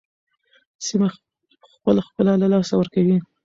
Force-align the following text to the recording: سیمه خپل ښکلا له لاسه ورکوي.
سیمه 0.85 1.07
خپل 1.73 1.95
ښکلا 2.05 2.33
له 2.41 2.47
لاسه 2.53 2.73
ورکوي. 2.77 3.17